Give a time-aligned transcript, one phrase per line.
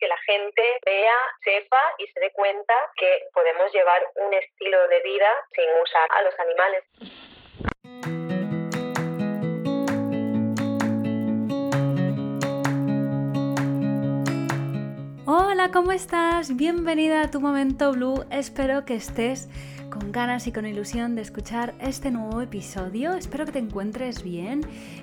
[0.00, 1.14] Que la gente vea,
[1.44, 6.22] sepa y se dé cuenta que podemos llevar un estilo de vida sin usar a
[6.22, 6.84] los animales.
[15.26, 16.56] Hola, ¿cómo estás?
[16.56, 18.24] Bienvenida a tu momento blue.
[18.32, 19.48] Espero que estés
[20.00, 23.12] con ganas y con ilusión de escuchar este nuevo episodio.
[23.12, 24.62] Espero que te encuentres bien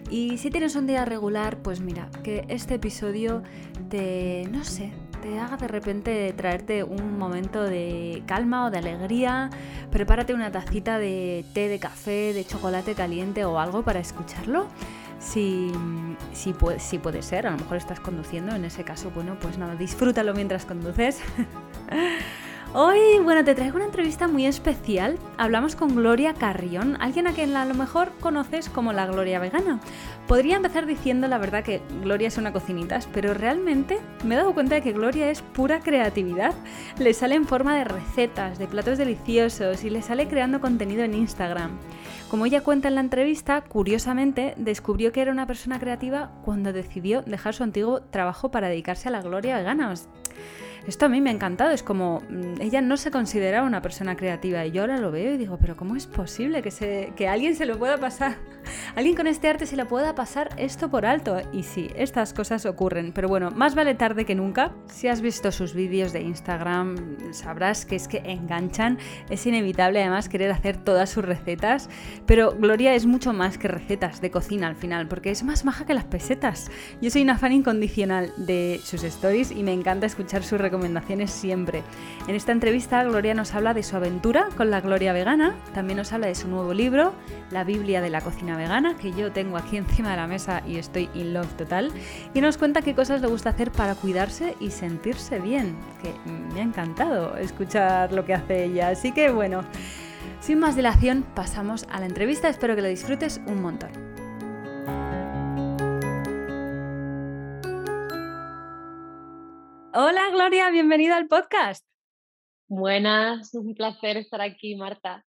[0.10, 3.44] y si tienes un día regular, pues mira, que este episodio
[3.90, 9.52] te, no sé, te haga de repente traerte un momento de calma o de alegría.
[9.92, 14.68] Prepárate una tacita de té, de café, de chocolate caliente o algo para escucharlo.
[15.20, 15.72] Si,
[16.34, 19.58] si, puede, si puede ser, a lo mejor estás conduciendo, en ese caso, bueno, pues
[19.60, 21.22] nada, disfrútalo mientras conduces.
[22.74, 25.18] Hoy, bueno, te traigo una entrevista muy especial.
[25.38, 29.80] Hablamos con Gloria Carrión, alguien a quien a lo mejor conoces como la Gloria vegana.
[30.28, 34.54] Podría empezar diciendo la verdad que Gloria es una cocinitas, pero realmente me he dado
[34.54, 36.54] cuenta de que Gloria es pura creatividad.
[37.00, 41.14] Le sale en forma de recetas, de platos deliciosos y le sale creando contenido en
[41.14, 41.72] Instagram.
[42.30, 47.22] Como ella cuenta en la entrevista, curiosamente descubrió que era una persona creativa cuando decidió
[47.22, 49.94] dejar su antiguo trabajo para dedicarse a la Gloria vegana.
[50.86, 54.16] Esto a mí me ha encantado, es como mm, ella no se consideraba una persona
[54.16, 57.28] creativa y yo ahora lo veo y digo, pero ¿cómo es posible que, se, que
[57.28, 58.38] alguien se lo pueda pasar,
[58.96, 61.42] alguien con este arte se le pueda pasar esto por alto?
[61.52, 64.72] Y sí, estas cosas ocurren, pero bueno, más vale tarde que nunca.
[64.86, 68.98] Si has visto sus vídeos de Instagram, sabrás que es que enganchan,
[69.30, 71.90] es inevitable además querer hacer todas sus recetas,
[72.26, 75.86] pero Gloria es mucho más que recetas de cocina al final, porque es más maja
[75.86, 76.72] que las pesetas.
[77.02, 81.32] Yo soy una fan incondicional de sus stories y me encanta escuchar sus recomendaciones recomendaciones
[81.32, 81.84] siempre.
[82.28, 86.12] En esta entrevista, Gloria nos habla de su aventura con la Gloria Vegana, también nos
[86.12, 87.14] habla de su nuevo libro,
[87.52, 90.78] La Biblia de la Cocina Vegana, que yo tengo aquí encima de la mesa y
[90.78, 91.92] estoy in love total,
[92.34, 96.14] y nos cuenta qué cosas le gusta hacer para cuidarse y sentirse bien, que
[96.54, 98.90] me ha encantado escuchar lo que hace ella.
[98.90, 99.64] Así que bueno,
[100.42, 104.17] sin más dilación, pasamos a la entrevista, espero que lo disfrutes un montón.
[110.00, 111.84] Hola Gloria, bienvenida al podcast.
[112.68, 115.26] Buenas, un placer estar aquí, Marta.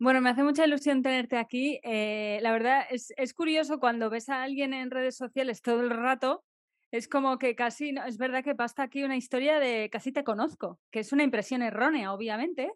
[0.00, 1.78] Bueno, me hace mucha ilusión tenerte aquí.
[1.84, 5.90] Eh, la verdad es, es, curioso cuando ves a alguien en redes sociales todo el
[5.90, 6.42] rato,
[6.90, 10.80] es como que casi, es verdad que pasa aquí una historia de casi te conozco,
[10.90, 12.72] que es una impresión errónea, obviamente,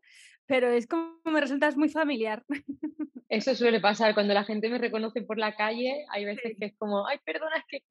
[0.47, 2.44] pero es como me resultas muy familiar.
[3.28, 6.05] Eso suele pasar cuando la gente me reconoce por la calle.
[6.10, 7.82] Hay veces que es como, ay, perdona, es que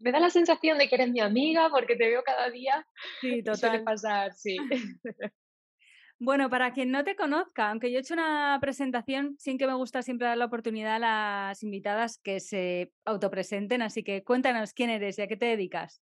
[0.00, 2.86] me da la sensación de que eres mi amiga porque te veo cada día.
[3.20, 3.56] Sí, total.
[3.56, 4.56] Suele pasar, sí.
[6.20, 9.74] Bueno, para quien no te conozca, aunque yo he hecho una presentación, sin que me
[9.74, 14.90] gusta siempre dar la oportunidad a las invitadas que se autopresenten, así que cuéntanos quién
[14.90, 16.02] eres y a qué te dedicas.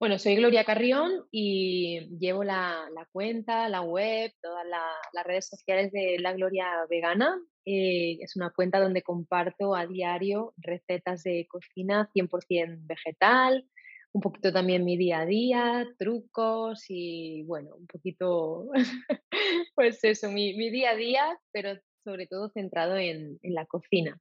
[0.00, 4.64] Bueno, soy Gloria Carrión y llevo la, cuenta, la web, todas
[5.12, 7.38] las redes sociales de La Gloria Vegana.
[7.66, 13.68] Eh, es una cuenta donde comparto a diario recetas de cocina 100% vegetal,
[14.12, 18.70] un poquito también mi día a día, trucos y bueno, un poquito,
[19.74, 24.18] pues eso, mi, día a día, pero sobre todo centrado en, la cocina.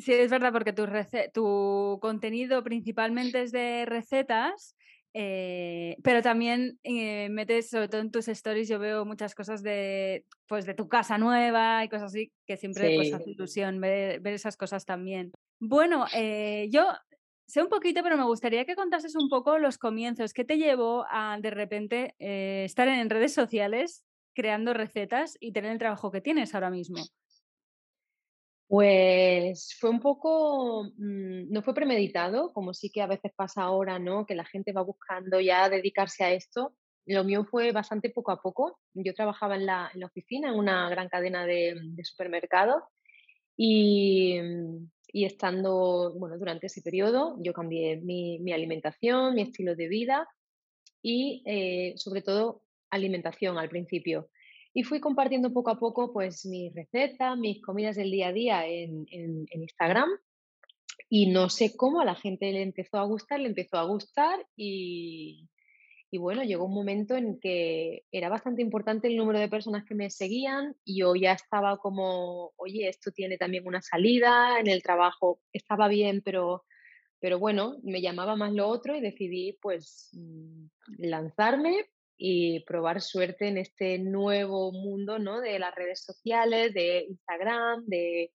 [0.00, 0.86] Sí, es verdad, porque tu,
[1.34, 4.74] tu contenido principalmente es de recetas,
[5.12, 10.24] eh, pero también eh, metes, sobre todo en tus stories, yo veo muchas cosas de,
[10.46, 14.56] pues, de tu casa nueva y cosas así, que siempre pues, hace ilusión ver, esas
[14.56, 15.32] cosas también.
[15.60, 16.86] Bueno, eh, yo
[17.46, 20.32] sé un poquito, pero me gustaría que contases un poco los comienzos.
[20.32, 25.78] ¿Qué te llevó a de repente estar en redes sociales creando recetas y tener el
[25.78, 27.10] trabajo que tienes ahora mismo?
[28.70, 33.98] Pues fue un poco, mm, no fue premeditado, como sí que a veces pasa ahora,
[33.98, 34.26] ¿no?
[34.26, 36.76] Que la gente va buscando ya dedicarse a esto.
[37.04, 38.78] Lo mío fue bastante poco a poco.
[38.94, 42.84] Yo trabajaba en la, oficina, en una gran cadena de, de supermercados,
[43.56, 49.74] y, mm, y estando, bueno, durante ese periodo, yo cambié mi, mi alimentación, mi estilo
[49.74, 50.28] de vida
[51.02, 54.30] y eh, sobre todo alimentación al principio.
[54.72, 58.66] Y fui compartiendo poco a poco pues mis recetas, mis comidas del día a día
[58.66, 60.08] en, en- en Instagram
[61.08, 64.46] y no sé cómo a la gente le empezó a gustar, le empezó a gustar
[64.56, 65.48] y,
[66.10, 69.94] y bueno, llegó un momento en que era bastante importante el número de personas que
[69.96, 74.82] me seguían y yo ya estaba como, oye, esto tiene también una salida, en el
[74.82, 76.64] trabajo estaba bien, pero
[77.22, 80.64] pero bueno, me llamaba más lo otro y decidí pues mm,
[80.98, 81.86] lanzarme
[82.22, 85.40] y probar suerte en este nuevo mundo, ¿no?
[85.40, 88.30] De las redes sociales, de Instagram, de,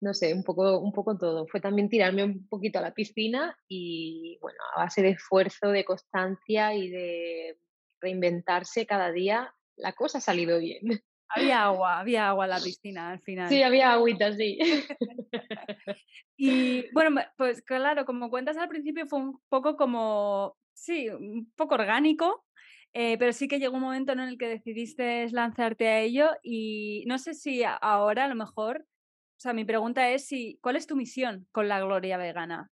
[0.00, 1.44] no sé, un poco, un poco todo.
[1.48, 5.84] Fue también tirarme un poquito a la piscina y bueno, a base de esfuerzo, de
[5.84, 7.58] constancia y de
[8.00, 11.02] reinventarse cada día, la cosa ha salido bien.
[11.28, 13.48] Había agua, había agua en la piscina al final.
[13.48, 14.58] Sí, había agüita, sí.
[16.36, 21.76] Y bueno, pues claro, como cuentas al principio fue un poco como, sí, un poco
[21.76, 22.43] orgánico,
[22.96, 27.02] eh, pero sí que llegó un momento en el que decidiste lanzarte a ello y
[27.08, 30.86] no sé si ahora a lo mejor, o sea, mi pregunta es si, ¿cuál es
[30.86, 32.70] tu misión con la Gloria Vegana?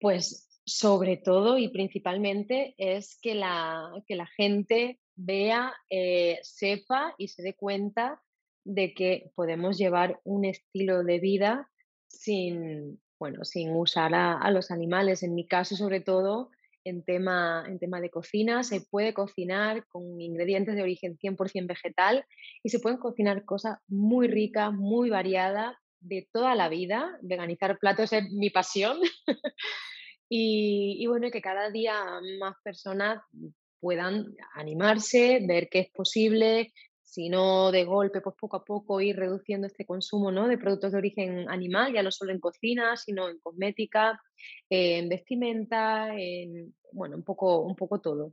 [0.00, 7.28] Pues sobre todo y principalmente es que la, que la gente vea, eh, sepa y
[7.28, 8.22] se dé cuenta
[8.64, 11.70] de que podemos llevar un estilo de vida
[12.08, 15.22] sin, bueno, sin usar a los animales.
[15.22, 16.50] En mi caso, sobre todo,
[16.84, 22.24] en tema, en tema de cocina, se puede cocinar con ingredientes de origen 100% vegetal
[22.62, 27.18] y se pueden cocinar cosas muy ricas, muy variadas de toda la vida.
[27.22, 28.98] Veganizar platos es mi pasión.
[30.34, 31.94] Y, bueno, que cada día
[32.40, 33.22] más personas
[33.80, 36.72] puedan animarse, ver que es posible,
[37.12, 40.48] si no de golpe, pues poco a poco ir reduciendo este consumo, ¿no?
[40.48, 44.18] de productos de origen animal, ya no solo en cocina, sino en cosmética,
[44.70, 48.32] en vestimenta, en, bueno, un poco, un poco todo.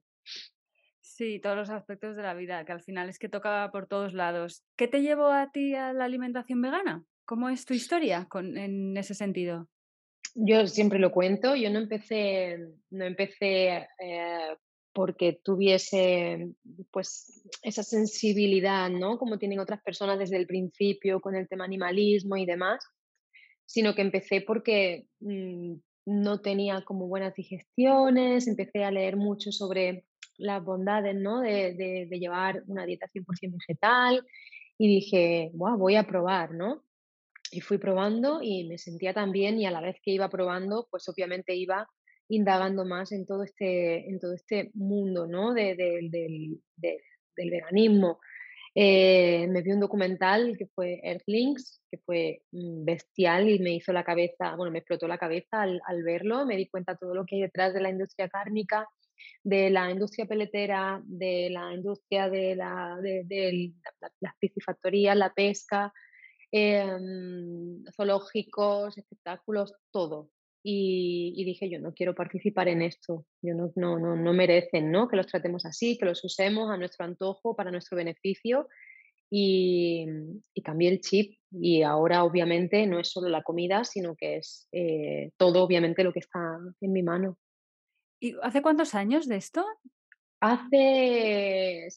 [1.01, 4.13] Sí, todos los aspectos de la vida, que al final es que toca por todos
[4.13, 4.63] lados.
[4.77, 7.03] ¿Qué te llevó a ti a la alimentación vegana?
[7.25, 9.67] ¿Cómo es tu historia con, en ese sentido?
[10.35, 12.59] Yo siempre lo cuento, yo no empecé,
[12.91, 14.55] no empecé eh,
[14.99, 16.49] porque tuviese
[16.91, 19.17] pues esa sensibilidad, ¿no?
[19.17, 22.83] Como tienen otras personas desde el principio con el tema animalismo y demás,
[23.65, 25.75] sino que empecé porque mm,
[26.07, 30.03] no tenía como buenas digestiones, empecé a leer mucho sobre
[30.37, 31.39] las bondades, ¿no?
[31.39, 31.75] De,
[32.09, 34.25] de- llevar una dieta 100% vegetal
[34.77, 36.83] y dije, "Buah, voy a probar, ¿no?
[37.53, 40.89] Y fui probando y me sentía tan bien y a la vez que iba probando,
[40.91, 41.87] pues obviamente iba
[42.29, 45.53] indagando más en todo este, en todo este mundo, ¿no?
[45.53, 47.01] de- de- del, de-
[47.35, 48.19] del veganismo.
[48.75, 53.91] Eh, me vi un documental que fue Earthlings, que fue mm, bestial y me hizo
[53.91, 57.25] la cabeza, bueno, me explotó la cabeza al, al verlo, me di cuenta todo lo
[57.25, 58.87] que hay detrás de la industria cárnica,
[59.43, 65.91] de la industria peletera, de la industria de la, de, la- las piscifactorías, la pesca,
[66.51, 70.29] em, zoológicos, espectáculos, todo.
[70.63, 74.91] Y, y dije, yo no quiero participar en esto, yo no, no, no, no merecen,
[74.91, 75.07] ¿no?
[75.07, 78.67] Que los tratemos así, que los usemos a nuestro antojo, para nuestro beneficio.
[79.31, 80.07] Y,
[80.55, 84.67] y cambié el chip y ahora obviamente no es solo la comida, sino que es
[84.71, 87.37] eh, todo obviamente lo que está en mi mano.
[88.19, 89.63] ¿Y hace cuántos años de esto?
[90.41, 91.87] Hace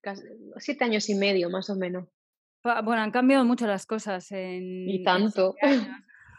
[0.00, 0.22] casi
[0.58, 2.08] siete años y medio, más o menos.
[2.62, 5.54] Bueno, han cambiado mucho las cosas Y en, en tanto.
[5.62, 5.88] años.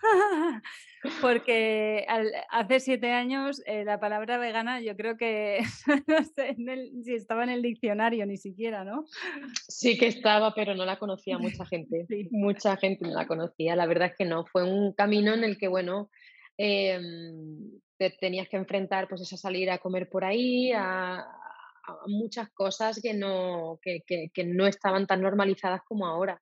[1.21, 5.59] Porque al- hace siete años eh, la palabra vegana yo creo que
[6.07, 9.05] no sé en el- si estaba en el diccionario ni siquiera, ¿no?
[9.67, 12.05] Sí que estaba, pero no la conocía mucha gente.
[12.07, 12.27] Sí.
[12.31, 13.75] Mucha gente no la conocía.
[13.75, 14.45] La verdad es que no.
[14.45, 16.09] Fue un camino en el que, bueno,
[16.57, 22.49] em, te tenías que enfrentar, pues, a salir a comer por ahí, a, a muchas
[22.49, 26.41] cosas que no, que, que, que no estaban tan normalizadas como ahora.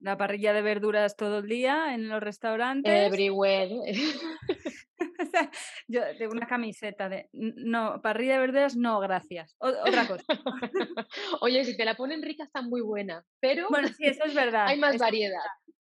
[0.00, 2.92] La parrilla de verduras todo el día en los restaurantes.
[2.92, 3.70] Everywhere.
[5.18, 5.50] O sea,
[5.88, 9.56] yo tengo una camiseta de "N- no, parrilla de verduras, no, gracias.
[9.58, 10.24] O- otra cosa.
[11.40, 14.66] Oye, si te la ponen rica está muy buena, pero Bueno, sí, eso es verdad.
[14.68, 15.40] hay más eso- variedad.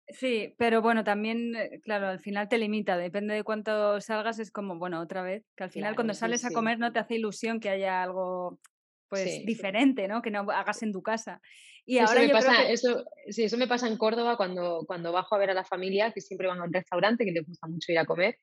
[0.08, 4.50] sí, pero bueno, también, eh, claro, al final te limita, depende de cuánto salgas, es
[4.50, 7.14] como, bueno, otra vez, que al final cuando sí, sales a comer no te hace
[7.16, 8.60] ilusión que haya algo
[9.08, 10.20] pues diferente, ¿no?
[10.20, 11.40] Que no hagas en tu casa.
[11.86, 15.36] Y eso ahora me pasa, eso, sí, eso me pasa en Córdoba cuando, cuando bajo
[15.36, 17.92] a ver a la familia, que siempre van a un restaurante, que les gusta mucho
[17.92, 18.38] ir a comer,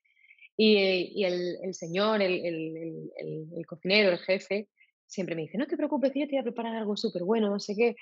[0.56, 3.12] y, y el, el, señor, el, el,
[3.58, 4.70] el, cocinero, el jefe,
[5.08, 7.60] siempre me dice, no te preocupes, yo te voy a preparar algo súper bueno, no
[7.60, 7.96] sé qué.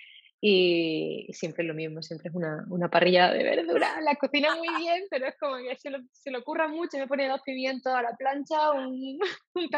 [0.43, 4.01] Y, siempre es lo mismo, siempre es una, una parrilla de verdura.
[4.01, 7.07] La cocina muy bien, pero es como que se lo, se lo ocurra mucho, me
[7.07, 9.19] pone dos pimientos a la plancha, un,
[9.55, 9.69] un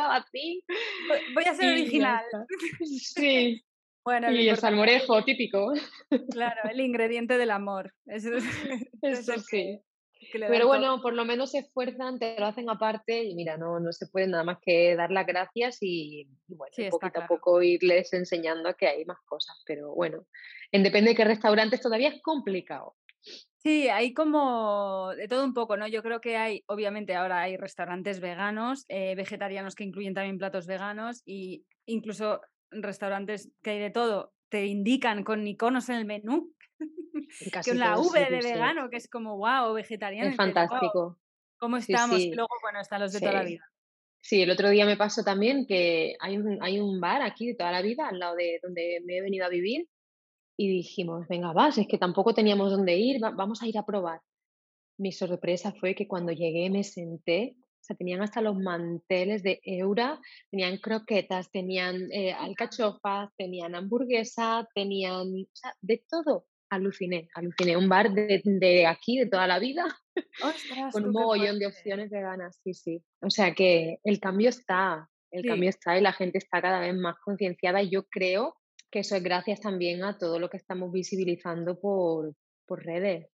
[1.34, 2.24] Voy a ser original.
[2.86, 3.64] Sí.
[4.06, 5.74] Bueno, y el salmorejo típico.
[6.30, 7.94] Claro, el ingrediente del amor.
[8.06, 8.30] Eso,
[9.02, 9.80] Eso sí.
[10.32, 13.92] Pero bueno, por lo menos se esfuerzan, te lo hacen aparte y mira, no, no
[13.92, 18.74] se puede nada más que dar las gracias y, bueno, poquito a poco irles enseñando
[18.76, 19.62] que hay más cosas.
[19.66, 20.26] Pero bueno,
[20.72, 22.96] en depende de qué restaurantes todavía es complicado.
[23.58, 25.88] Sí, hay como de todo un poco, ¿no?
[25.88, 30.68] Yo creo que hay, obviamente ahora hay restaurantes veganos, eh, vegetarianos que incluyen también platos
[30.68, 32.42] veganos y incluso
[32.82, 36.54] restaurantes que hay de todo, te indican con iconos en el menú
[37.66, 40.30] con la V de vegano, que es como, wow, vegetariano.
[40.30, 41.20] Es fantástico.
[41.58, 42.20] ¿Cómo estamos?
[42.20, 43.64] Y luego, bueno, están los de toda la vida.
[44.22, 47.56] Sí, el otro día me pasó también que hay un, hay un bar aquí de
[47.56, 49.88] toda la vida, al lado de donde me he venido a vivir,
[50.58, 54.22] y dijimos, venga, vas, es que tampoco teníamos dónde ir, vamos a ir a probar.
[54.98, 59.60] Mi sorpresa fue que cuando llegué me senté, o sea, tenían hasta los manteles de
[59.66, 60.18] Eura,
[60.50, 67.76] tenían croquetas, tenían eh, alcachofas, tenían hamburguesa, tenían, o sea, de todo aluciné, aluciné.
[67.76, 69.84] Un bar de, aquí, de toda la vida,
[70.94, 73.04] con un mogollón de opciones veganas, sí, sí.
[73.22, 76.96] O sea que el cambio está, el cambio está y la gente está cada vez
[76.96, 78.56] más concienciada y yo creo
[78.90, 82.34] que eso es gracias también a todo lo que estamos visibilizando por,
[82.66, 83.28] por redes.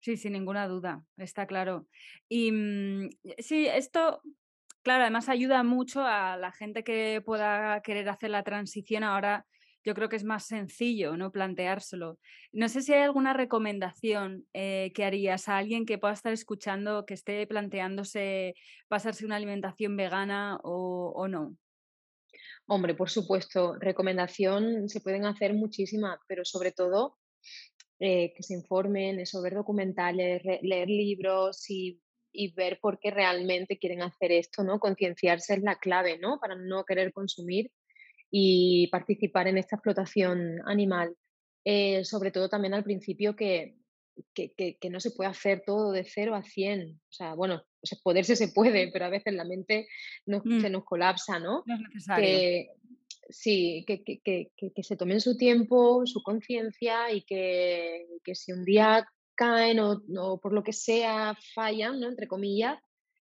[0.00, 1.86] Sí, sin ninguna duda, está claro.
[2.28, 4.22] Y mm, sí, esto,
[4.82, 9.44] claro, además ayuda mucho a la gente que pueda querer hacer la transición ahora
[9.88, 12.18] yo creo que es más sencillo no planteárselo.
[12.52, 17.06] No sé si hay alguna recomendación eh, que harías a alguien que pueda estar escuchando,
[17.06, 18.54] que esté planteándose
[18.88, 21.56] pasarse una alimentación vegana o, no.
[22.66, 27.16] Hombre, por supuesto, recomendación se pueden hacer muchísimas, pero sobre todo
[28.00, 32.00] eh, que se informen, eso, ver documentales, leer libros y,
[32.32, 34.78] y, ver por qué realmente quieren hacer esto, ¿no?
[34.78, 36.38] Concienciarse es la clave, ¿no?
[36.38, 37.70] Para no querer consumir
[38.30, 41.16] y participar en esta explotación animal.
[41.64, 43.76] Eh, sobre todo también al principio que,
[44.32, 47.00] que, que, no se puede hacer todo de cero a cien.
[47.10, 47.62] O sea, bueno,
[48.02, 49.88] poderse se puede, pero a veces la mente
[50.26, 50.60] mm.
[50.60, 51.62] se nos colapsa, ¿no?
[51.66, 52.70] No es necesario.
[53.28, 59.80] Sí, que, que, se tomen su tiempo, su conciencia y que, si un día caen
[59.80, 62.08] o, o, por lo que sea fallan, ¿no?
[62.08, 62.78] Entre comillas,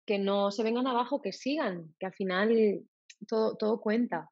[0.05, 2.81] que no se vengan abajo, que sigan, que al final
[3.27, 4.29] todo, todo cuenta.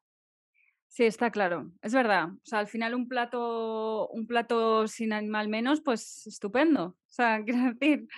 [0.90, 2.30] Sí, está claro, es verdad.
[2.30, 6.84] O sea, al final un plato, un plato sin animal menos, pues estupendo.
[6.84, 8.08] O sea, quiero decir,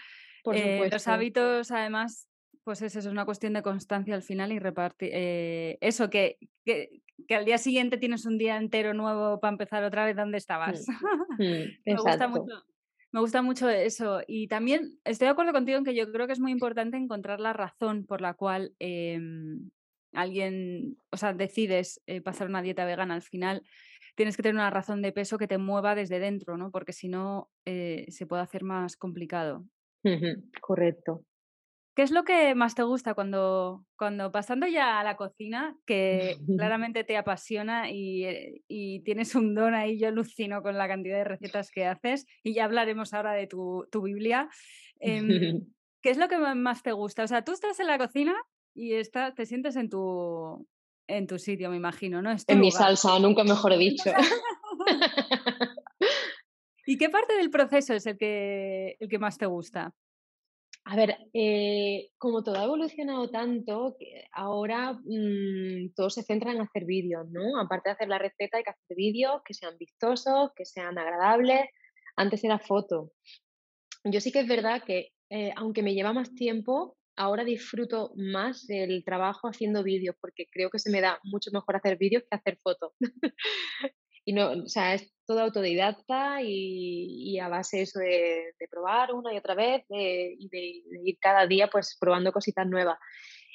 [0.54, 2.28] eh, los hábitos, además,
[2.64, 5.11] pues es eso, es una cuestión de constancia al final y repartir.
[5.12, 10.04] Eh, eso, que, que, al día siguiente tienes un día entero nuevo para empezar otra
[10.04, 10.87] vez donde estabas.
[11.38, 12.64] Mm, mm, me gusta mucho.
[13.12, 14.23] Me gusta mucho eso.
[14.26, 17.40] Y también estoy de acuerdo contigo en que yo creo que es muy importante encontrar
[17.40, 19.71] la razón por la cual em,
[20.14, 23.62] alguien, o sea, decides eh, pasar una dieta vegana, al final
[24.14, 26.71] tienes que tener una razón de peso que te mueva desde dentro, ¿no?
[26.71, 29.66] Porque si no, eh, se puede hacer más complicado.
[30.62, 31.25] correcto.
[31.94, 36.37] ¿Qué es lo que más te gusta cuando, cuando pasando ya a la cocina, que
[36.56, 41.18] claramente te apasiona y, eh, y, tienes un don ahí, yo alucino con la cantidad
[41.18, 44.49] de recetas que haces y ya hablaremos ahora de tu, tu Biblia.
[45.00, 45.28] Em,
[46.02, 47.25] ¿Qué es lo que más te gusta?
[47.25, 48.34] O sea, tú estás en la cocina
[48.75, 50.66] y está, te sientes en tu,
[51.06, 52.34] en tu sitio, me imagino, ¿no?
[52.46, 54.11] en mi salsa, nunca mejor dicho.
[56.87, 59.94] ¿Y qué parte del proceso es el que, el que más te gusta?
[60.84, 63.96] A ver, eh, como todo ha evolucionado tanto,
[64.32, 67.60] ahora mm, todo se centra en hacer vídeos, ¿no?
[67.60, 71.66] Aparte de hacer la receta, hay que hacer vídeos que sean vistosos, que sean agradables.
[72.16, 73.12] Antes era foto.
[74.04, 78.68] Yo sí que es verdad que, eh, aunque me lleva más tiempo, ahora disfruto más
[78.68, 82.36] el trabajo haciendo vídeos porque creo que se me da mucho mejor hacer vídeos que
[82.36, 82.92] hacer fotos.
[84.24, 89.38] y no, o sea, es todo autodidacta y, a base eso de, probar una y
[89.38, 92.98] otra vez y de, ir cada día pues probando cositas nuevas.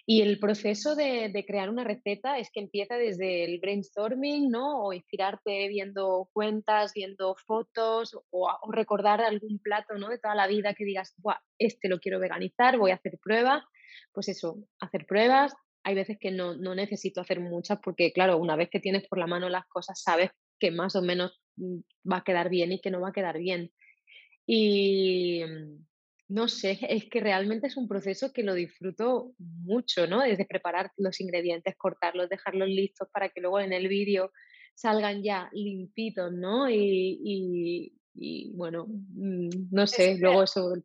[0.10, 4.86] Y el proceso de, crear una receta es que empieza desde el brainstorming, ¿no?
[4.86, 10.10] O inspirarte viendo cuentas, viendo fotos o, recordar algún plato, ¿no?
[10.10, 11.13] De toda la vida que digas,
[11.60, 13.63] este lo quiero veganizar, voy a hacer pruebas.
[14.13, 15.53] Pues eso, hacer pruebas,
[15.84, 19.19] hay veces que no, no necesito hacer muchas porque, claro, una vez que tienes por
[19.19, 22.92] la mano las cosas, sabes que más o menos va a quedar bien y que
[22.92, 23.72] no va a quedar bien.
[24.46, 25.86] Y mm,
[26.30, 30.22] no sé, es que realmente es un proceso que lo disfruto mucho, ¿no?
[30.22, 34.32] Desde preparar los ingredientes, cortarlos, dejarlos listos para que luego en el vídeo
[34.74, 36.70] salgan ya limpitos, ¿no?
[36.70, 37.94] Y,
[38.54, 40.76] bueno, mm, no sé, luego eso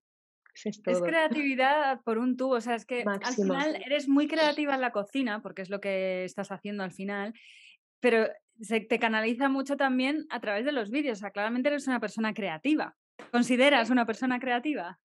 [0.65, 0.83] es,
[1.17, 4.93] creatividad por un tubo, o sea, es que al final eres muy creativa en la
[4.93, 7.33] cocina, porque es lo que estás haciendo al final,
[8.01, 8.29] pero
[8.63, 12.01] se te canaliza mucho también a través de los vídeos, o sea, claramente eres una
[12.01, 12.97] persona creativa.
[13.31, 14.99] ¿Consideras una persona creativa?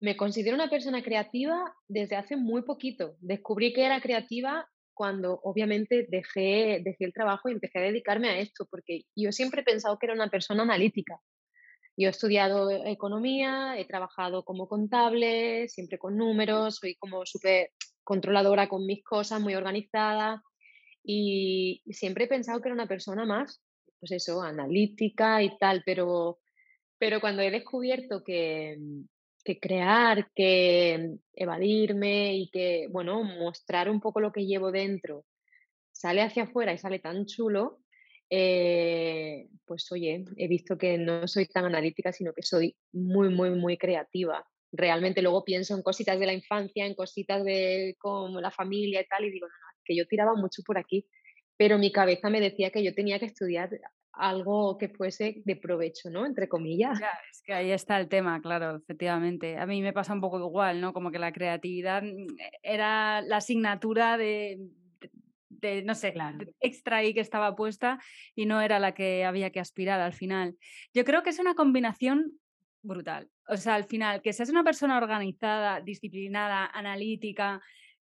[0.00, 3.16] Me considero una persona creativa desde hace muy poquito.
[3.20, 8.38] Descubrí que era creativa cuando obviamente dejé, dejé el trabajo y empecé a dedicarme a
[8.38, 11.20] esto, porque yo siempre he pensado que era una persona analítica.
[11.96, 17.70] Yo he estudiado economía, he trabajado como contable, siempre con números, soy como súper
[18.04, 20.42] controladora con mis cosas, muy organizada
[21.12, 23.60] y siempre he pensado que era una persona más,
[23.98, 26.38] pues eso, analítica y tal, pero,
[26.98, 28.78] pero cuando he descubierto que,
[29.44, 35.24] que crear, que evadirme y que, bueno, mostrar un poco lo que llevo dentro
[35.92, 37.80] sale hacia afuera y sale tan chulo,
[38.30, 43.50] eh, pues oye, he visto que no soy tan analítica, sino que soy muy, muy,
[43.50, 44.46] muy creativa.
[44.72, 49.06] Realmente luego pienso en cositas de la infancia, en cositas de como la familia y
[49.06, 51.04] tal, y digo, no, que yo tiraba mucho por aquí,
[51.56, 53.70] pero mi cabeza me decía que yo tenía que estudiar
[54.12, 56.26] algo que fuese de provecho, ¿no?
[56.26, 57.00] Entre comillas.
[57.00, 59.58] Ya, es que ahí está el tema, claro, efectivamente.
[59.58, 60.92] A mí me pasa un poco igual, ¿no?
[60.92, 64.60] Como que la creatividad mm, era la asignatura de,
[65.48, 66.38] de, no sé, claro.
[66.60, 67.98] extra ahí que estaba puesta
[68.36, 70.56] y no era la que había que aspirar al final.
[70.94, 72.38] Yo creo que es una combinación
[72.82, 73.28] brutal.
[73.48, 77.60] O sea, al final, que seas una persona organizada, disciplinada, analítica,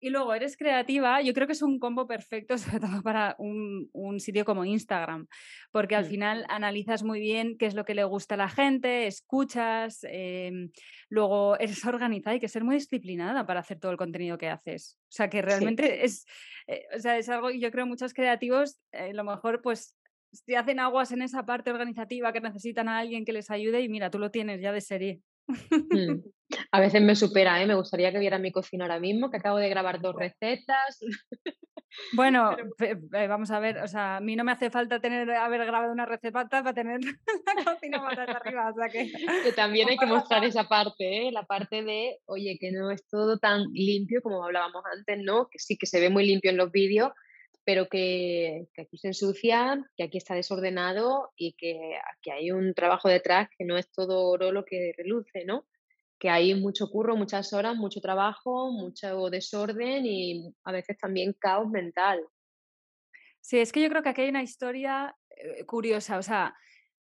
[0.05, 3.89] y luego eres creativa, yo creo que es un combo perfecto, sobre todo para un,
[4.21, 5.27] sitio como Instagram,
[5.73, 9.07] porque al final analizas muy bien qué es lo que le gusta a la gente,
[9.07, 10.71] escuchas, em,
[11.09, 14.51] luego eres organizada y hay que ser muy disciplinada para hacer todo el contenido que
[14.51, 14.99] haces.
[15.05, 16.27] O sea, que realmente es,
[16.67, 19.97] eh, o sea, es algo, yo creo muchos creativos, eh, a lo mejor pues
[20.33, 23.89] si hacen aguas en esa parte organizativa que necesitan a alguien que les ayude y
[23.89, 25.23] mira, tú lo tienes ya de serie.
[25.47, 26.21] Mm.
[26.71, 27.67] A veces me supera, ¿eh?
[27.67, 31.01] me gustaría que viera mi cocina ahora mismo, que acabo de grabar dos recetas.
[32.13, 32.57] Bueno,
[33.29, 36.07] vamos a ver, o sea, a mí no me hace falta tener haber grabado una
[36.07, 37.01] receta para tener
[37.57, 39.13] la cocina más arriba, o sea que...
[39.45, 41.33] que también hay que mostrar esa parte, ¿eh?
[41.33, 45.49] la parte de, oye, que no es todo tan limpio como hablábamos antes, ¿no?
[45.49, 47.13] Que sí que se ve muy limpio en los vídeos,
[47.65, 53.09] pero que, aquí se ensucia, que aquí está desordenado y que aquí hay un trabajo
[53.09, 55.67] detrás que no es todo oro lo que reluce, ¿no?
[56.19, 61.69] Que hay mucho curro, muchas horas, mucho trabajo, mucho desorden y a veces también caos
[61.69, 62.25] mental.
[63.41, 66.55] Sí, es que yo creo que aquí hay una historia eh, curiosa, o sea,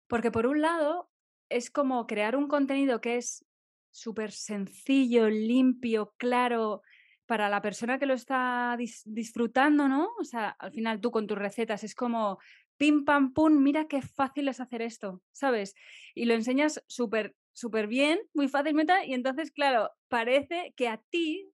[0.08, 1.08] porque por un lado
[1.48, 3.44] es como crear un contenido que es
[3.90, 6.82] súper sencillo, limpio, claro,
[7.26, 10.10] para la persona que lo está disfrutando, ¿no?
[10.20, 12.38] O sea, al final tú con tus recetas es como
[12.76, 15.74] pim pam pum, mira qué fácil es hacer esto, ¿sabes?
[16.14, 21.48] Y lo enseñas súper, súper bien, muy fácilmente, y entonces, claro, parece que a ti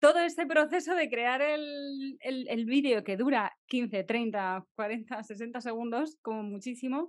[0.00, 6.18] todo este proceso de crear el, el, vídeo que dura 15, 30, 40, 60 segundos,
[6.22, 7.08] como muchísimo,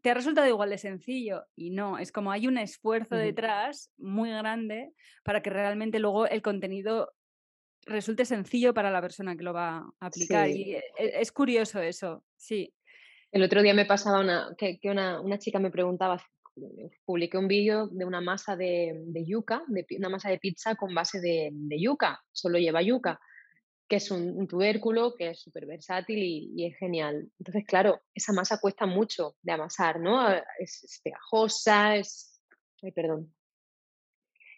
[0.00, 4.30] te ha resultado igual de sencillo y no, es como hay un esfuerzo detrás muy
[4.30, 7.12] grande para que realmente luego el contenido
[7.86, 10.48] resulte sencillo para la persona que lo va a aplicar.
[10.48, 12.72] Y e, e, es curioso eso, sí.
[13.30, 16.22] El otro día me pasaba una, que, una, una, chica me preguntaba,
[17.04, 20.94] publiqué un vídeo de una masa de, de yuca, de, una masa de pizza con
[20.94, 23.18] base de, de yuca, solo lleva yuca,
[23.88, 27.30] que es un, tubérculo que es súper versátil y, es genial.
[27.38, 30.30] Entonces, claro, esa masa cuesta mucho de amasar, ¿no?
[30.58, 32.40] Es, es pegajosa, es...
[32.82, 33.32] Ay, perdón,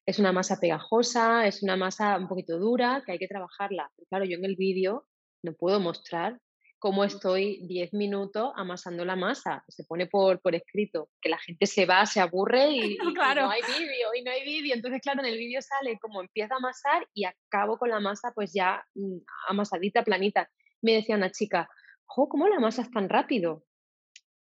[0.06, 3.90] es una masa pegajosa, es una masa un poquito dura que hay que trabajarla.
[3.96, 5.06] Pero claro, yo en el vídeo
[5.42, 6.38] no puedo mostrar
[6.78, 9.64] cómo estoy 10 minutos amasando la masa.
[9.68, 13.62] Se pone por, por escrito, que la gente se va, se aburre y, no hay
[13.62, 14.74] vídeo, y no hay vídeo.
[14.74, 18.32] Entonces, claro, en el vídeo sale como empieza a amasar y acabo con la masa
[18.34, 19.16] pues ya mm,
[19.48, 20.50] amasadita, planita.
[20.82, 21.70] Me decía una chica,
[22.04, 23.64] jo, ¿cómo la amasas tan rápido?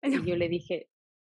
[0.01, 0.89] Y yo le dije,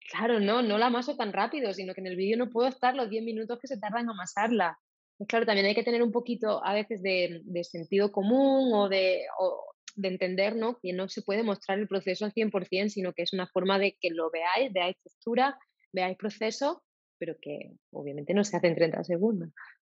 [0.10, 2.96] Claro, no, no la amaso tan rápido, sino que en el vídeo no puedo estar
[2.96, 4.80] los 10 minutos que se tardan en amasarla.
[5.18, 9.26] Pues claro, también hay que tener un poquito a veces de, sentido común o de,
[9.96, 10.80] de entender ¿no?
[10.82, 13.98] que no se puede mostrar el proceso al 100%, sino que es una forma de
[14.00, 15.60] que lo veáis, veáis textura,
[15.92, 16.84] veáis proceso,
[17.20, 19.50] pero que obviamente no se hace en 30 segundos.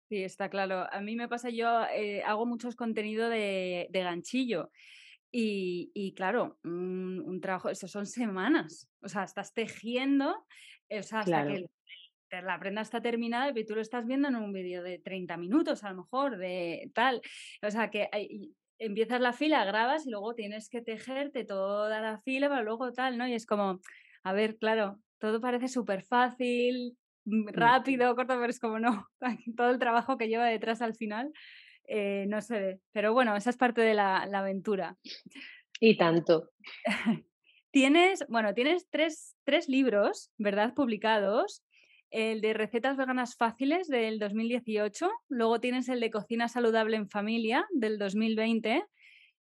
[0.09, 0.87] Sí, está claro.
[0.91, 4.71] A mí me pasa, yo eh, hago muchos contenido de ganchillo
[5.31, 8.89] y, y claro, un, un trabajo, eso son semanas.
[9.03, 10.47] O sea, estás tejiendo,
[10.91, 11.67] o sea, hasta que
[12.31, 12.47] Claro.
[12.47, 15.83] la prenda está terminada y tú lo estás viendo en un vídeo de 30 minutos
[15.85, 17.23] a lo mejor, de tal.
[17.63, 22.21] O sea, que hay- empiezas la fila, grabas y luego tienes que tejerte toda la
[22.21, 23.27] fila para luego tal, ¿no?
[23.27, 23.81] Y es como,
[24.23, 27.49] a ver, claro, todo parece súper fácil, mm, Mm.
[27.53, 29.07] rápido, corto, pero es como no,
[29.57, 31.33] todo el trabajo que lleva detrás al final
[31.89, 32.81] eh, no se ve.
[32.93, 34.97] Pero bueno, esa es parte de la, la aventura.
[35.81, 36.51] Y tanto.
[37.71, 40.73] Tienes, bueno, tienes tres, tres libros, ¿verdad?
[40.75, 41.63] Publicados.
[42.11, 47.67] El de recetas veganas fáciles del 2018, luego tienes el de cocina saludable en familia
[47.71, 48.85] del 2020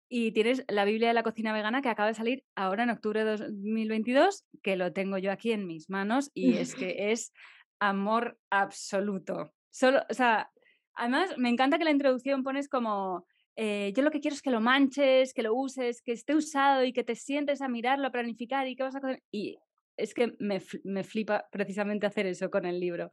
[0.09, 3.25] y tienes la Biblia de la cocina vegana que acaba de salir ahora en octubre
[3.25, 7.35] de 2022, que lo tengo yo aquí en mis manos y es que es
[7.79, 9.53] amor absoluto.
[9.71, 10.51] Solo, o sea,
[10.97, 13.27] además me encanta que la introducción pones como
[13.57, 16.85] eh, yo lo que quiero es que lo manches, que lo uses, que esté usado
[16.85, 19.23] y que te sientes a mirarlo, a planificar y qué vas a hacer.
[19.31, 19.59] Y
[19.97, 23.11] es que me, me flipa precisamente hacer eso con el libro.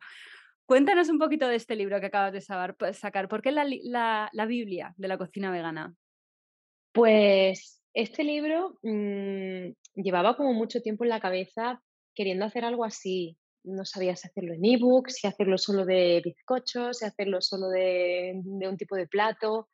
[0.66, 3.28] Cuéntanos un poquito de este libro que acabas de pues, sacar.
[3.28, 5.94] ¿Por qué la, la- la Biblia de la cocina vegana?
[6.92, 11.82] Pues este libro mm, llevaba como mucho tiempo en la cabeza
[12.16, 13.38] queriendo hacer algo así.
[13.64, 18.34] No sabía si hacerlo en ebook, si hacerlo solo de bizcochos, si hacerlo solo de,
[18.44, 19.70] de un tipo de plato.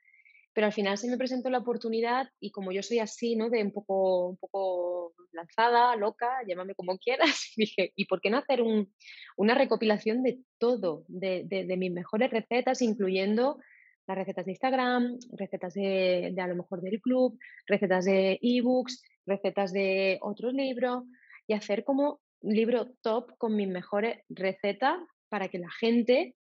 [0.54, 3.50] Pero al final se me presentó la oportunidad y como yo soy así, ¿no?
[3.50, 8.38] De un poco, un poco lanzada, loca, llámame como quieras, dije, ¿y por qué no
[8.40, 8.92] hacer un-
[9.38, 13.60] una recopilación de todo, de, de- de mis mejores recetas, incluyendo
[14.08, 19.04] las recetas de Instagram, recetas de, de a lo mejor del club, recetas de ebooks,
[19.28, 21.04] recetas de otros libros
[21.46, 24.98] y hacer como libro top con mis mejores recetas
[25.30, 26.36] para que la gente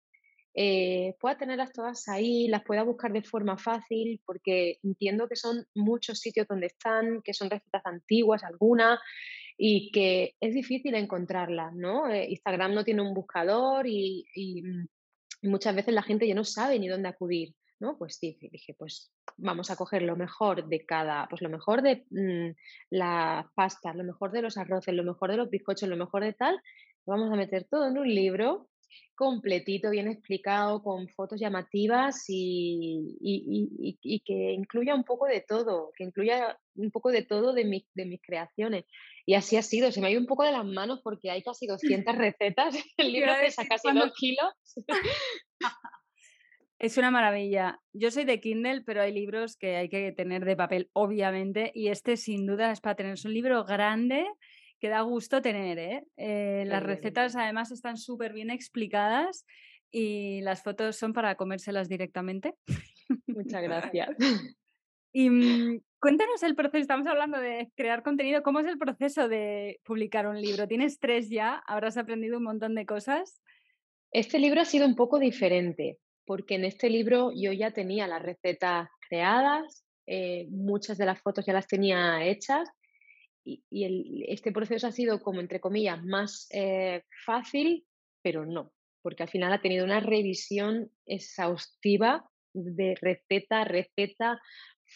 [0.59, 5.67] eh, pueda tenerlas todas ahí, las pueda buscar de forma fácil, porque entiendo que son
[5.75, 8.99] muchos sitios donde están, que son recetas antiguas algunas
[9.59, 12.09] y que es difícil encontrarlas, ¿no?
[12.11, 14.87] Eh, Instagram no tiene un buscador y, mm,
[15.43, 17.97] y muchas veces la gente ya no sabe ni dónde acudir, ¿no?
[17.99, 22.05] Pues sí, dije, pues vamos a coger lo mejor de cada, pues lo mejor de
[22.11, 22.51] mm,
[22.91, 26.33] las pastas, lo mejor de los arroces, lo mejor de los bizcochos, lo mejor de
[26.33, 26.55] tal,
[27.07, 28.69] lo vamos a meter todo en un libro
[29.15, 33.45] completito, bien explicado, con fotos llamativas y, y-
[33.81, 37.53] y- y- y que incluya un poco de todo, que incluya un poco de todo
[37.53, 38.85] de, mi- de mis creaciones.
[39.27, 41.43] Y así ha sido, se me ha ido un poco de las manos porque hay
[41.43, 41.67] casi
[42.07, 44.53] 200 recetas, el libro pesa casi cuando- dos kilos.
[46.79, 47.81] Es una maravilla.
[47.95, 51.89] Yo soy de Kindle, pero hay libros que hay que tener de papel, obviamente, y
[51.89, 53.15] este sin duda es para tener.
[53.15, 54.27] Es un libro grande
[54.79, 56.05] que da gusto tener, ¿eh?
[56.19, 59.47] Eh, las recetas además están súper bien explicadas
[59.91, 62.55] y las fotos son para comérselas directamente.
[63.27, 64.11] Muchas gracias.
[65.15, 69.81] Y mm, cuéntanos el proceso, estamos hablando de crear contenido, ¿cómo es el proceso de
[69.83, 70.69] publicar un libro?
[70.69, 73.41] Tienes tres ya, habrás aprendido un montón de cosas.
[74.13, 78.23] Este libro ha sido un poco diferente, porque en este libro yo ya tenía las
[78.23, 82.69] recetas creadas, eh, muchas de las fotos ya las tenía hechas
[83.45, 87.87] y, y el- este proceso ha sido como, entre comillas, más eh, fácil,
[88.23, 94.41] pero no, porque al final ha tenido una revisión exhaustiva de receta a receta,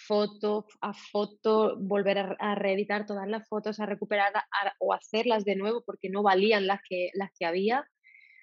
[0.07, 4.33] foto a foto, volver a, reeditar todas las fotos, a recuperar
[4.79, 7.85] o hacerlas de nuevo porque no valían las que, las que había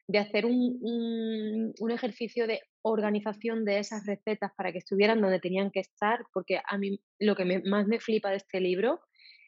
[0.07, 5.71] de hacer un- un ejercicio de organización de esas recetas para que estuvieran donde tenían
[5.71, 8.99] que estar, porque a mí lo que me- más me flipa de este libro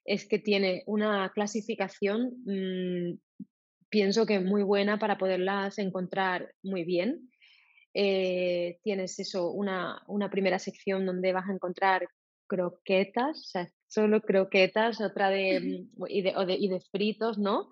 [0.06, 3.20] es que tiene una clasificación, mm,
[3.90, 7.30] pienso que muy buena para poderlas encontrar muy bien.
[7.94, 12.08] Eh, tienes eso, una, una primera sección donde vas a encontrar
[12.48, 15.60] croquetas, o sea, solo croquetas, otra de,
[15.98, 17.70] mm, y de, o de- y de fritos, ¿no?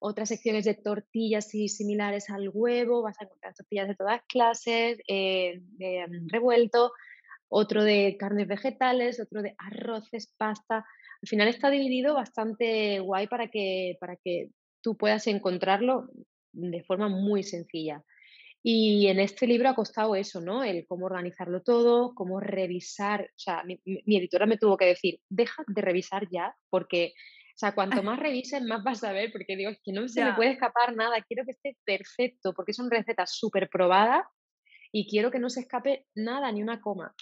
[0.00, 4.98] Otras secciones de tortillas y similares al huevo, vas a encontrar tortillas de todas clases,
[5.08, 6.92] eh, de, mm, revuelto,
[7.48, 10.78] otro de carnes vegetales, otro de arroces, pasta.
[11.22, 14.50] Al final está dividido bastante guay para que, para que
[14.82, 16.08] tú puedas encontrarlo
[16.52, 18.04] de forma muy sencilla.
[18.62, 20.64] Y en este libro ha costado eso, ¿no?
[20.64, 23.22] El cómo organizarlo todo, cómo revisar.
[23.24, 27.12] O sea, mi, mi- mi editora me tuvo que decir, deja de revisar ya, porque,
[27.58, 30.24] o sea, cuanto más revises, más vas a ver, porque digo, es que no se
[30.24, 34.24] me puede escapar nada, quiero que esté perfecto, porque son recetas súper probadas
[34.92, 37.12] y quiero que no se escape nada, ni una coma.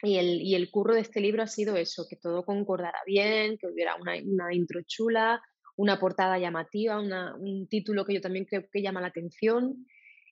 [0.00, 3.58] Y el, y el curro de este libro ha sido eso, que todo concordara bien,
[3.58, 5.42] que hubiera una, una intro chula,
[5.74, 9.88] una portada llamativa, una- un título que yo también creo que llama la atención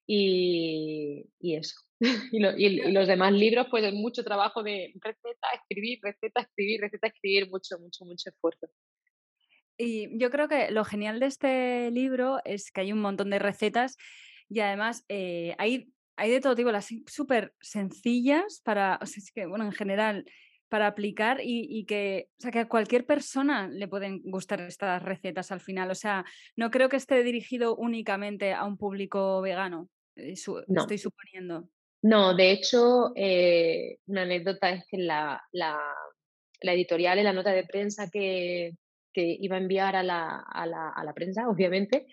[0.06, 1.74] y, y eso.
[2.32, 7.50] y, los demás libros, pues es mucho trabajo de receta, escribir, receta, escribir, receta, escribir,
[7.50, 8.68] mucho, mucho, mucho esfuerzo.
[9.76, 13.38] Y yo creo que lo genial de este libro es que hay un montón de
[13.38, 13.96] recetas
[14.48, 19.32] y además eh, hay, hay de todo tipo, las súper sencillas para, o sea, es
[19.32, 20.24] que, bueno, en general,
[20.68, 25.52] para aplicar y, que, o sea, que a cualquier persona le pueden gustar estas recetas
[25.52, 25.90] al final.
[25.90, 26.24] O sea,
[26.56, 31.68] no creo que esté dirigido únicamente a un público vegano, eh, estoy suponiendo.
[32.00, 35.78] No, de hecho, eh, una anécdota es que la, la,
[36.62, 38.72] la editorial en la nota de prensa que,
[39.12, 42.06] que iba a enviar a la, a la, a la prensa, obviamente,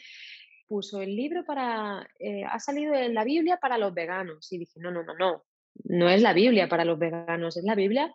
[0.67, 4.51] puso el libro para, eh, ha salido en la Biblia para los veganos.
[4.51, 5.43] Y dije, no, no, no, no,
[5.85, 8.13] no es la Biblia para los veganos, es la Biblia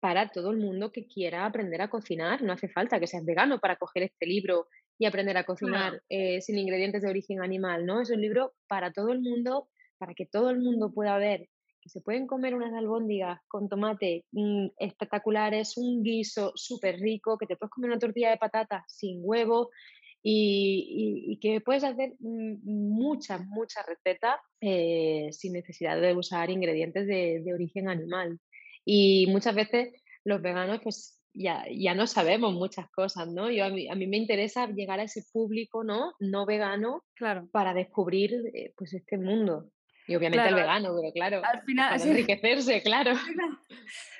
[0.00, 2.42] para todo el mundo que quiera aprender a cocinar.
[2.42, 4.66] No hace falta que seas vegano para coger este libro
[4.98, 8.00] y aprender a cocinar eh, sin ingredientes de origen animal, ¿no?
[8.00, 11.48] Es un libro para todo el mundo, para que todo el mundo pueda ver
[11.82, 17.46] que se pueden comer unas albóndigas con tomate mm, espectaculares, un guiso súper rico, que
[17.46, 19.70] te puedes comer una tortilla de patata sin huevo
[20.22, 27.52] y, que puedes hacer mm, muchas, muchas recetas eh, sin necesidad de usar ingredientes de,
[27.52, 28.38] origen animal.
[28.84, 29.92] Y muchas veces
[30.24, 33.50] los veganos pues ya, ya no sabemos muchas cosas, ¿no?
[33.50, 36.12] Yo, a, mí, a mí me interesa llegar a ese público, ¿no?
[36.20, 37.48] No vegano claro.
[37.50, 39.70] para descubrir eh, pues este mundo.
[40.06, 43.12] Y obviamente el vegano, pero claro, al final, para enriquecerse, claro.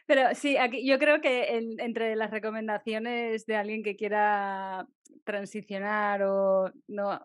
[0.05, 4.87] Pero sí, aquí yo creo que entre las recomendaciones de alguien que quiera
[5.25, 7.25] transicionar o no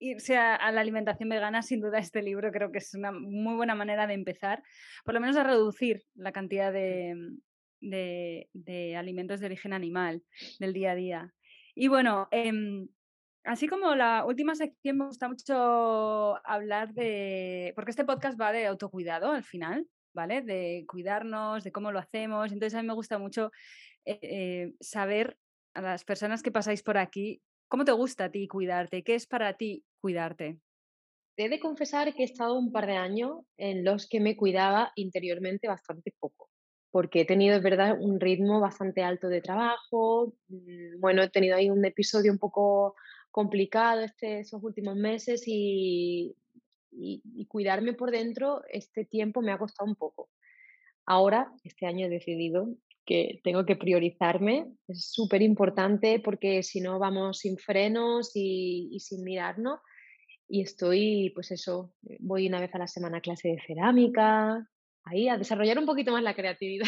[0.00, 3.74] irse a, la alimentación vegana, sin duda este libro creo que es una muy buena
[3.74, 4.62] manera de empezar,
[5.04, 7.14] por lo menos a reducir la cantidad de,
[7.80, 10.22] de, alimentos de origen animal
[10.58, 11.34] del día a día.
[11.74, 12.88] Y bueno, em,
[13.44, 18.66] Así como la última sección me gusta mucho hablar de, porque este podcast va de
[18.66, 20.42] autocuidado al final, ¿vale?
[20.42, 22.52] De cuidarnos, de cómo lo hacemos.
[22.52, 23.50] Entonces a mí me gusta mucho
[24.04, 25.38] eh, eh, saber
[25.74, 29.02] a las personas que pasáis por aquí, ¿cómo te gusta a ti cuidarte?
[29.02, 30.58] ¿Qué es para ti cuidarte?
[31.36, 34.36] Te he de confesar que he estado un par de años en los que me
[34.36, 36.50] cuidaba interiormente bastante poco,
[36.90, 40.34] porque he tenido, es verdad, un ritmo bastante alto de trabajo.
[40.48, 42.96] Mm, bueno, he tenido ahí un episodio un poco
[43.30, 46.34] complicado este, esos últimos meses y,
[46.92, 50.28] y, cuidarme por dentro este tiempo me ha costado un poco.
[51.06, 52.68] Ahora, este año he decidido
[53.06, 59.24] que tengo que priorizarme, es súper importante porque si no vamos sin frenos y, sin
[59.24, 59.80] mirarnos.
[60.48, 64.68] Y estoy, pues eso, voy una vez a la semana clase de cerámica,
[65.04, 66.86] ahí a desarrollar un poquito más la creatividad.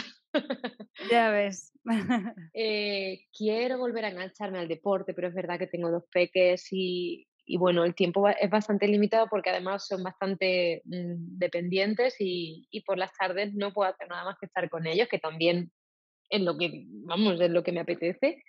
[1.10, 1.72] Ya ves.
[2.54, 7.26] Eh, quiero volver a engancharme al deporte, pero es verdad que tengo dos peques y,
[7.58, 13.12] bueno, el tiempo es bastante limitado porque además son bastante mm, dependientes y, por las
[13.14, 15.72] tardes no puedo hacer nada más que estar con ellos, que también
[16.30, 18.42] es lo que, vamos, es lo que me apetece.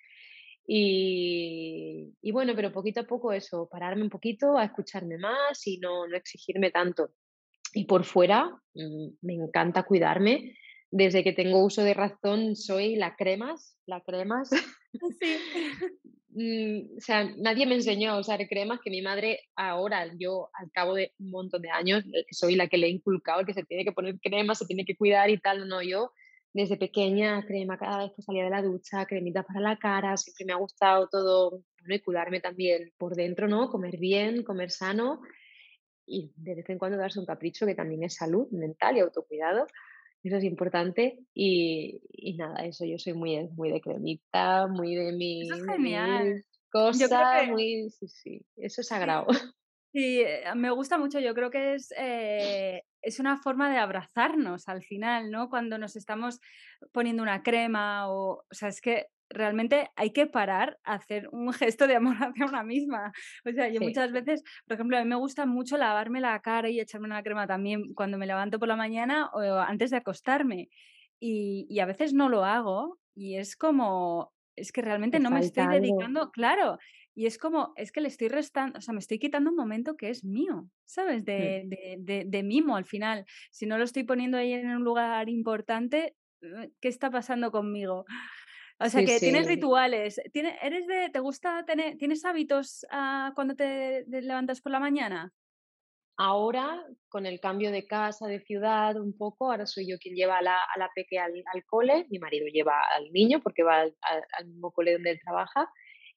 [0.66, 5.80] Y, y, bueno, pero poquito a poco eso, pararme un poquito, a escucharme más y
[5.80, 7.10] no, no exigirme tanto.
[7.74, 10.56] Y por fuera, mm, me encanta cuidarme
[10.96, 14.50] desde que tengo uso de razón soy la cremas, la cremas.
[15.20, 15.38] Sí.
[16.36, 20.72] Mm, o sea, nadie me enseñó a usar cremas que mi madre ahora, yo al
[20.72, 23.64] cabo de un montón de años, eh, soy la que le he inculcado que se
[23.64, 26.12] tiene que poner crema, se tiene que cuidar y tal, no yo.
[26.52, 30.46] Desde pequeña, crema cada vez que salía de la ducha, cremita para la cara, siempre
[30.46, 33.70] me ha gustado todo, bueno, y cuidarme también por dentro, ¿no?
[33.70, 35.22] Comer bien, comer sano
[36.08, 39.68] y de vez en cuando darse un capricho que también es salud mental y autocuidado.
[40.24, 45.12] Eso es importante y, y, nada, eso yo soy muy, muy de cremita, muy de
[45.12, 46.46] mi, eso es genial.
[46.72, 49.28] cosa, muy, sí, sí, eso es sagrado.
[49.96, 54.68] Sí, eh, me gusta mucho, yo creo que es, eh, es una forma de abrazarnos
[54.68, 55.52] al final, ¿no?
[55.52, 56.40] Cuando nos estamos
[56.92, 61.52] poniendo una crema o, o sea, es que realmente hay que parar a hacer un
[61.54, 63.12] gesto de amor hacia una misma.
[63.46, 66.70] O sea, yo muchas veces, por ejemplo, a mí me gusta mucho lavarme la cara
[66.70, 70.70] y echarme una crema también cuando me levanto por la mañana o antes de acostarme.
[71.20, 75.40] Y, y a veces no lo hago y es como, es que realmente no me
[75.40, 76.78] estoy dedicando, claro,
[77.16, 79.96] y es como, es que le estoy restando, o sea, me estoy quitando un momento
[79.96, 81.24] que es mío, ¿sabes?
[81.24, 83.26] De, de, de, de, mimo al final.
[83.52, 88.06] Si no lo estoy poniendo ahí en un lugar importante, eh, ¿qué está pasando conmigo?
[88.80, 90.20] O sea, que tienes rituales.
[90.32, 95.32] ¿Tienes, eres de, ¿Te gusta tener, tienes hábitos uh, cuando te, levantas por la mañana?
[96.18, 100.38] Ahora, con el cambio de casa, de ciudad, un poco, ahora soy yo quien lleva
[100.38, 103.82] a la, a la peque al, al, cole, mi marido lleva al niño porque va
[103.82, 105.68] al, al, mismo cole donde él trabaja,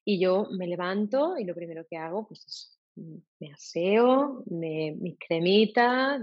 [0.05, 6.21] y yo me levanto y lo primero que hago, pues es me aseo, mis cremitas,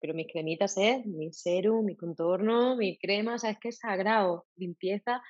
[0.00, 3.78] pero mis cremitas es mi serum, mi contorno, mi crema, o sea, es que es
[3.78, 5.22] sagrado, limpieza.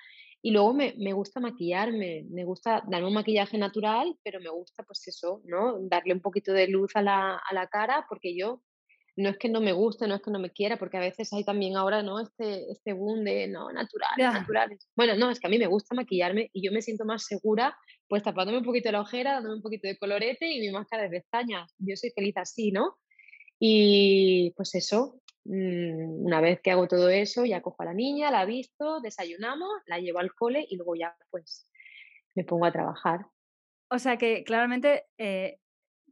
[0.47, 4.83] Y luego me, me, gusta maquillarme, me gusta darme un maquillaje natural, pero me gusta,
[4.83, 5.79] pues eso, ¿no?
[5.89, 8.61] Darle un poquito de luz a la, a la cara, porque yo
[9.17, 11.33] no es que no me guste, no es que no me quiera, porque a veces
[11.33, 12.21] hay también ahora, ¿no?
[12.21, 14.87] Este, este boom de, no, naturales, naturales.
[14.95, 17.75] Bueno, no, es que a mí me gusta maquillarme y yo me siento más segura,
[18.07, 21.09] pues tapándome un poquito la ojera, dándome un poquito de colorete y mi máscara de
[21.09, 21.75] pestañas.
[21.79, 22.99] Yo soy feliz así, ¿no?
[23.59, 28.45] Y pues eso, una vez que hago todo eso, ya cojo a la niña, la
[28.45, 31.69] visto, desayunamos, la llevo al cole y luego ya pues
[32.35, 33.27] me pongo a trabajar.
[33.91, 35.59] O sea que claramente eh,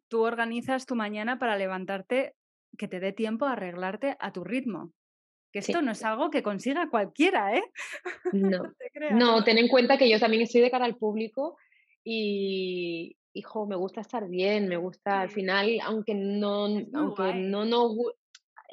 [0.09, 2.35] tú organizas tu mañana para levantarte
[2.77, 4.93] que te dé tiempo a arreglarte a tu ritmo.
[5.53, 7.63] Que esto no es algo que consiga cualquiera, ¿eh?
[8.33, 8.73] No,
[9.11, 11.59] no, ten en cuenta que yo también estoy de cara al público
[12.03, 16.65] y, hijo, me gusta estar bien, me gusta al final, aunque no,
[16.95, 17.95] aunque no, no,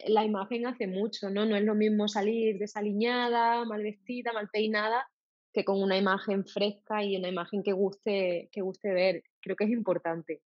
[0.07, 1.45] la imagen hace mucho, ¿no?
[1.45, 5.07] No es lo mismo salir desaliñada, mal vestida, mal peinada,
[5.53, 9.23] que con una imagen fresca y una imagen que guste, que guste ver.
[9.41, 10.41] Creo que es importante.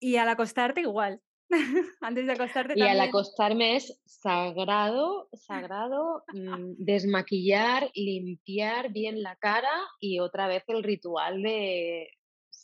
[0.00, 1.20] Y al acostarte igual.
[2.00, 2.74] Antes de acostarte.
[2.76, 10.64] Y al acostarme es sagrado, sagrado mm, desmaquillar, limpiar bien la cara y otra vez
[10.68, 12.08] el ritual de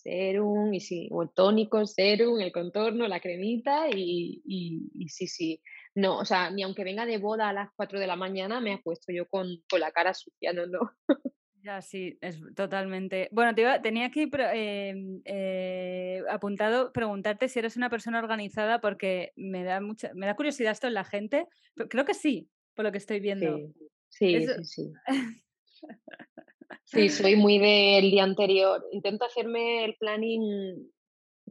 [0.03, 5.61] serum y sí, o el tónico, serum, el contorno, la cremita y, y, sí, sí.
[6.01, 8.79] No, o sea, ni aunque venga de boda a las 4 de la mañana me
[8.79, 10.81] puesto yo con, con la cara sucia, no, no.
[11.63, 13.29] Ya, sí, es totalmente.
[13.33, 19.63] Bueno, te tenía aquí em, eh, apuntado preguntarte si eres una persona organizada porque me
[19.63, 21.47] da mucha, me da curiosidad esto en la gente.
[21.91, 23.59] creo que sí, por lo que estoy viendo.
[24.09, 24.93] Sí, sí, sí.
[26.85, 28.85] Sí, soy muy del día anterior.
[28.91, 30.91] Intento hacerme el planning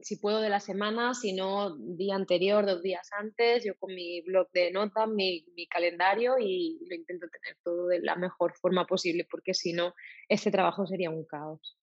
[0.02, 4.22] si puedo de la semana, si no día anterior, dos días antes, yo con mi
[4.22, 8.86] blog de notas, mi, mi, calendario y lo intento tener todo de la mejor forma
[8.86, 9.94] posible, porque si no,
[10.28, 11.78] este trabajo sería un caos.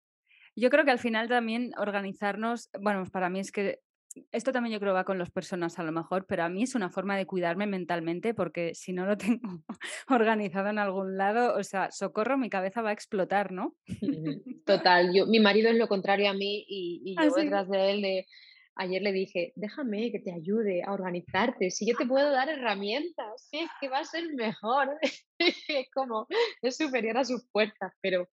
[0.56, 3.80] Yo creo que al final también organizarnos, bueno, para mí es que
[4.32, 6.76] esto también yo creo va con las personas a lo mejor, pero a mí es
[6.76, 9.64] una forma de cuidarme mentalmente porque si no lo tengo
[10.10, 13.76] organizado en algún lado, o sea, socorro, mi cabeza va a explotar, ¿no?
[14.66, 18.02] Total, yo, mi marido es lo contrario a mí y, ah, yo detrás de él
[18.02, 18.26] de,
[18.76, 23.48] ayer le dije, déjame que te ayude a organizarte, si yo te puedo dar herramientas,
[23.52, 24.90] es que va a ser mejor,
[25.40, 26.28] es como,
[26.62, 28.28] es superior a sus fuerzas, pero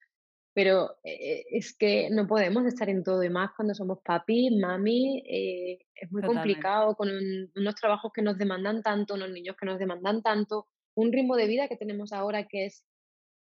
[0.54, 5.22] pero eh, es que no podemos estar en todo y más cuando somos papi, mami,
[5.26, 7.08] eh, es muy complicado con
[7.54, 11.46] unos trabajos que nos demandan tanto, unos niños que nos demandan tanto, un ritmo de
[11.46, 12.84] vida que tenemos ahora que es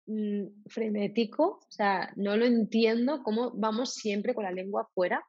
[0.06, 5.26] mm, frenético, o sea, no lo entiendo cómo vamos siempre con la lengua afuera.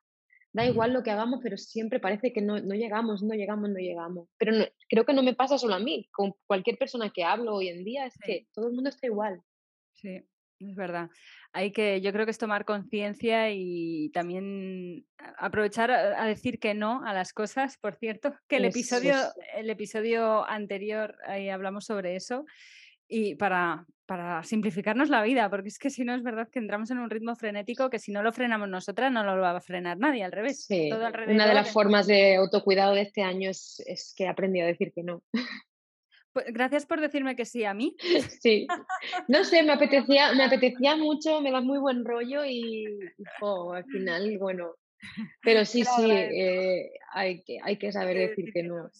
[0.52, 3.78] Da igual lo que hagamos, pero siempre parece que no, no llegamos, no llegamos, no
[3.80, 4.28] llegamos.
[4.38, 4.52] Pero
[4.88, 7.82] creo que no me pasa solo a mí, con cualquier persona que hablo hoy en
[7.82, 9.42] día, es que todo el mundo está igual.
[9.94, 10.24] Sí,
[10.68, 11.10] es verdad.
[11.52, 15.06] Hay que, yo creo que es tomar conciencia y también
[15.38, 17.78] aprovechar a decir que no a las cosas.
[17.78, 19.14] Por cierto, que el episodio,
[19.56, 22.44] el episodio anterior ahí hablamos sobre eso
[23.06, 26.90] y para, para simplificarnos la vida, porque es que si no es verdad que entramos
[26.90, 29.98] en un ritmo frenético que si no lo frenamos nosotras no lo va a frenar
[29.98, 30.66] nadie, al revés.
[31.28, 34.68] Una de las formas de autocuidado de este año es, es que he aprendido a
[34.68, 35.22] decir que no.
[36.34, 37.96] Pues, gracias por decirme que sí a mí.
[38.42, 38.66] Sí.
[39.28, 42.84] No sé, me apetecía, me apetecía mucho, me da muy buen rollo y
[43.40, 44.74] al final, bueno.
[45.42, 48.90] Pero sí, sí, eh, hay, que, hay que saber decir que no.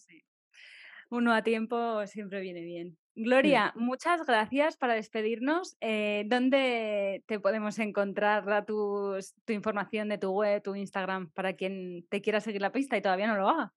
[1.11, 2.97] Uno a tiempo siempre viene bien.
[3.17, 5.77] Gloria, muchas gracias para despedirnos.
[5.81, 9.17] Eh, ¿Dónde te podemos encontrar tu
[9.49, 13.29] información de tu web, tu Instagram, para quien te quiera seguir la pista y todavía
[13.29, 13.73] no lo haga?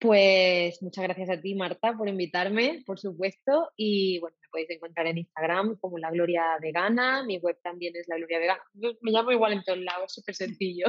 [0.00, 3.70] Pues muchas gracias a ti, Marta, por invitarme, por supuesto.
[3.76, 7.22] Y bueno, me podéis encontrar en Instagram como La Gloria Vegana.
[7.22, 8.62] Mi web también es La Gloria Vegana.
[9.02, 10.86] Me llamo igual en todos lados, súper sencillo.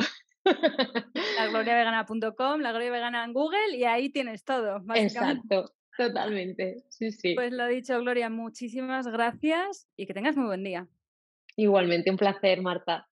[1.37, 4.81] lagloriavegana.com, La Gloria Vegana en Google y ahí tienes todo.
[4.95, 6.85] Exacto, totalmente.
[6.87, 7.35] Sí, sí.
[7.35, 10.87] Pues lo dicho, Gloria, muchísimas gracias y que tengas muy buen día.
[11.57, 13.09] Igualmente, un placer, Marta.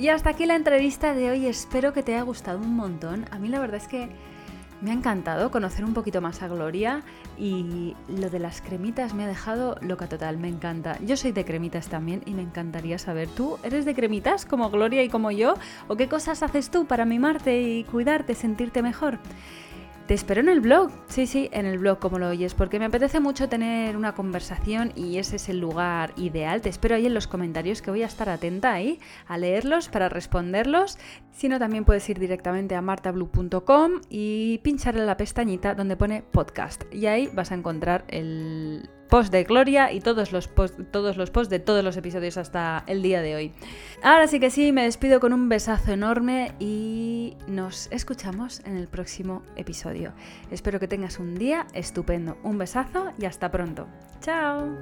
[0.00, 3.26] Y hasta aquí la entrevista de hoy, espero que te haya gustado un montón.
[3.30, 4.08] A mí la verdad es que
[4.80, 7.02] me ha encantado conocer un poquito más a Gloria
[7.36, 10.98] y lo de las cremitas me ha dejado loca total, me encanta.
[11.04, 15.02] Yo soy de cremitas también y me encantaría saber, ¿tú eres de cremitas como Gloria
[15.02, 15.52] y como yo?
[15.86, 19.18] ¿O qué cosas haces tú para mimarte y cuidarte, sentirte mejor?
[20.10, 22.86] Te espero en el blog, sí, sí, en el blog como lo oyes, porque me
[22.86, 26.62] apetece mucho tener una conversación y ese es el lugar ideal.
[26.62, 28.98] Te espero ahí en los comentarios que voy a estar atenta ahí
[29.28, 30.98] a leerlos para responderlos.
[31.30, 36.22] Si no, también puedes ir directamente a martablue.com y pinchar en la pestañita donde pone
[36.22, 41.16] podcast y ahí vas a encontrar el post de Gloria y todos los, post, todos
[41.16, 43.52] los posts de todos los episodios hasta el día de hoy.
[44.02, 48.88] Ahora sí que sí, me despido con un besazo enorme y nos escuchamos en el
[48.88, 50.12] próximo episodio.
[50.50, 52.38] Espero que tengas un día estupendo.
[52.42, 53.86] Un besazo y hasta pronto.
[54.20, 54.78] Chao.